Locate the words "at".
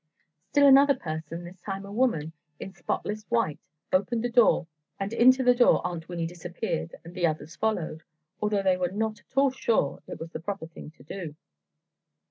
9.19-9.37